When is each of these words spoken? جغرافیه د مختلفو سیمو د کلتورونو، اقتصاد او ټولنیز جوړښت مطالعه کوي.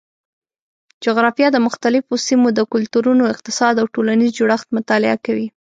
جغرافیه 1.03 1.49
د 1.51 1.57
مختلفو 1.67 2.13
سیمو 2.27 2.47
د 2.53 2.59
کلتورونو، 2.73 3.23
اقتصاد 3.33 3.75
او 3.81 3.85
ټولنیز 3.95 4.31
جوړښت 4.39 4.67
مطالعه 4.77 5.17
کوي. 5.25 5.47